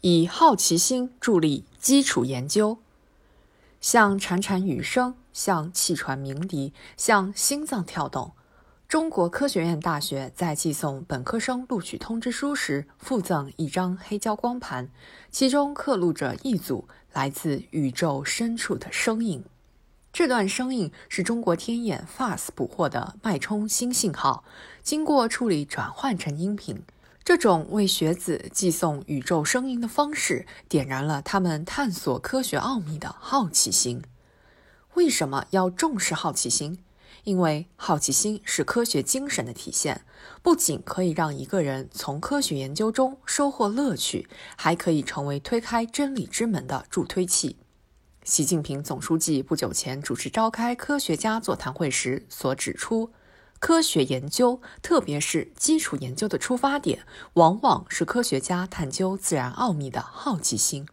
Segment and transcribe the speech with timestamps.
[0.00, 2.78] 以好奇心助力基础研究，
[3.80, 8.30] 像潺潺雨声，像气喘鸣笛，像心脏跳动。
[8.86, 14.88] 中国科学院大学在寄送本科生录取通知书时，附赠一张黑胶光盘，
[15.32, 19.44] 其中刻录着一组来自宇宙深处的声音。
[20.12, 24.44] 这段声音是中国天眼 FAST 捕获的脉冲新信号，
[24.82, 26.82] 经过处理转换成音频。
[27.28, 34.02] 这种为学子寄送宇宙声音的方式，点燃了他们探索科学奥秘的好奇心。
[34.94, 36.78] 为什么要重视好奇心？
[37.24, 40.06] 因为好奇心是科学精神的体现，
[40.40, 47.58] 不仅可以让一个人从科学研究中收获乐趣，还可以成为推开真理之门的助推器。
[48.24, 53.10] 习近平总书记不久前主持召开科学家座谈会时所指出，
[53.60, 57.00] 科学研究，特别是基础研究的出发点，
[57.34, 60.86] 往往是科学家探究自然奥秘的好奇心。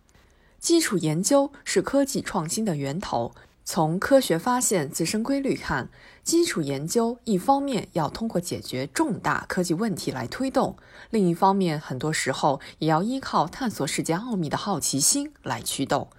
[0.60, 3.34] 基础研究是科技创新的源头。
[3.68, 5.90] 从科学发现自身规律看，
[6.24, 10.76] 基础研究一方面要通过解决重大科技问题来推动，
[11.10, 16.10] 另一方面很多时候也要依靠探索世界奥秘的好奇心来驱动。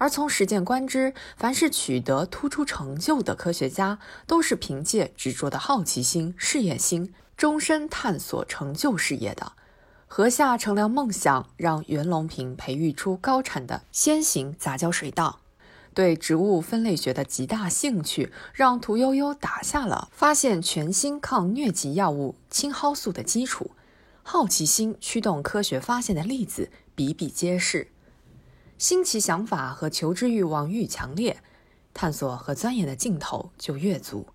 [0.00, 9.52] 而从实践观之，凡是取得突出成就的科学家，都是凭借执着的好奇心、事业心，终身探索成就事业的。
[10.08, 15.40] 禾下乘凉梦想，让袁隆平培育出高产的先行杂交水稻。
[15.92, 23.72] 对植物分类学的极大兴趣，让屠呦呦打下了发现全新抗疟疾药物青蒿素的基础。
[24.22, 27.88] 好奇心驱动科学发现的例子比比皆是。
[28.80, 31.42] 新奇想法和求知欲望愈强烈，
[31.92, 34.28] 探索和钻研的劲头就越足。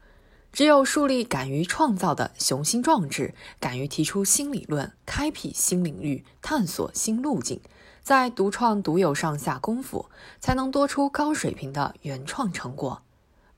[0.54, 7.60] 只有树立敢于创造的雄心壮志，敢于提出新理论，开辟新领域，探索新路径。
[8.04, 13.02] 在独创独有上下功夫，才能多出高水平的原创成果。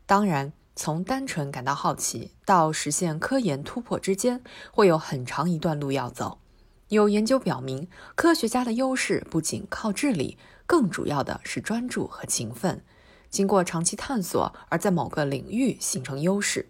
[0.05, 6.39] 当然，从单纯感到好奇到实现科研突破之间，会有很长一段路要走。
[6.87, 10.37] 有研究表明，科学家的优势不仅靠智力，
[10.67, 12.83] 更主要的是专注和勤奋。
[13.31, 16.67] 经过长期探索，而在某个领域形成优势。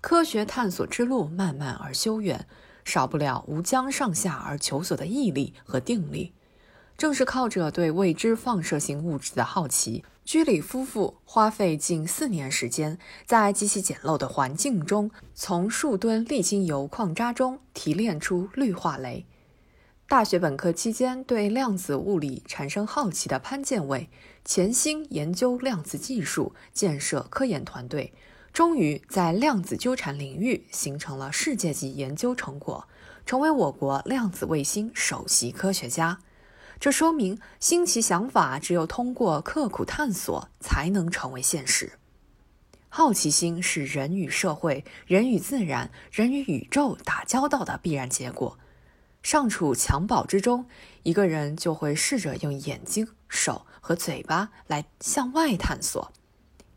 [0.00, 2.46] 科学探索之路漫漫而修远，
[2.84, 6.34] 少不了无疆上下而求索的毅力和定力。
[6.96, 19.24] 正是靠着对未知放射性物质的好奇，居里夫妇花费近四年时间，在极其简陋的环境中，从数吨沥青油矿渣中提炼出氯化镭。
[20.08, 24.08] 大学本科期间对量子物理产生好奇的潘建伟，
[24.42, 28.14] 潜心研究量子技术，建设科研团队，
[28.50, 32.88] 终于在量子纠缠领域形成了世界级研究成果，
[33.26, 36.20] 成为我国量子卫星首席科学家。
[36.80, 41.98] 这说明，新奇想法只有通过刻苦探索，才能成为现实。
[42.88, 48.58] 好奇心是人与社会、人与自然、人与宇宙打交道的必然结果。
[49.22, 50.66] 尚处襁褓之中，
[51.02, 56.12] 一个人就会试着用眼睛、手和嘴巴来向外探索。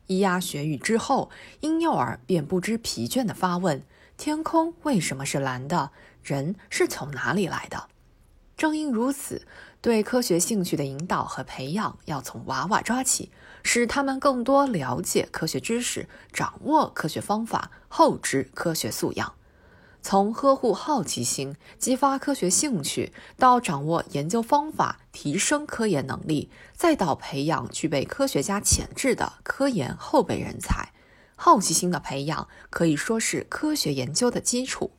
[0.08, 1.30] 咿呀学语之后，
[1.62, 3.86] 婴幼儿便不知疲倦地发问
[4.18, 5.92] ：“天空为什么是蓝的？
[6.22, 7.88] 人是从哪里来的？”
[8.58, 9.48] 正因如此，
[9.80, 13.32] 对科学兴趣的引导和培养要从娃娃抓起，
[13.64, 19.34] 使他们更多了解科学知识，掌握科学方法，厚植科学素养。
[20.02, 30.92] 从呵护好奇心、激发科学兴趣，到掌握研究方法、提升科研能力，再到培养具备科学家潜质的科研后备人才，
[31.36, 34.92] 好奇心的培养可以说是科学研究的基础。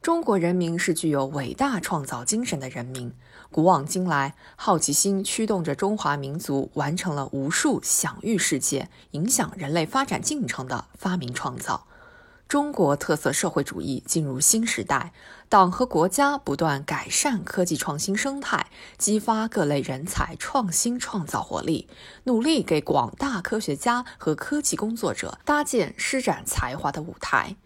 [0.00, 3.12] 中国人民是具有伟大创造精神的人民。
[3.52, 11.86] 古往今来，好奇心驱动着中华民族完成了无数享誉世界、影响人类发展进程的发明创造。
[12.52, 15.14] 中国特色社会主义进入新时代，
[15.48, 18.66] 党和国家不断改善科技创新生态，
[18.98, 21.88] 激发各类人才创新创造活力，
[22.24, 27.56] 努力给广大科学家和科技工作者搭建施展才华的舞台。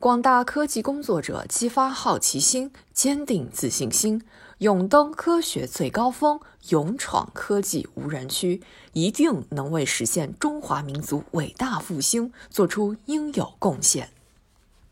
[0.00, 4.24] 广大科技工作者激发好奇心，坚定自信心，
[4.58, 6.40] 勇登科学最高峰，
[6.70, 8.60] 勇闯科技无人区，
[8.94, 14.10] 一定能为实现中华民族伟大复兴做出应有贡献。